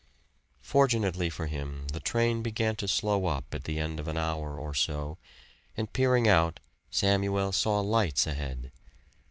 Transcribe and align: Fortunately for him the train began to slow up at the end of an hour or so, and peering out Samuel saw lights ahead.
Fortunately 0.63 1.29
for 1.29 1.45
him 1.45 1.87
the 1.89 1.99
train 1.99 2.41
began 2.41 2.75
to 2.77 2.87
slow 2.87 3.27
up 3.27 3.53
at 3.53 3.65
the 3.65 3.77
end 3.77 3.99
of 3.99 4.07
an 4.07 4.17
hour 4.17 4.57
or 4.59 4.73
so, 4.73 5.19
and 5.77 5.93
peering 5.93 6.27
out 6.27 6.59
Samuel 6.89 7.51
saw 7.51 7.81
lights 7.81 8.25
ahead. 8.25 8.71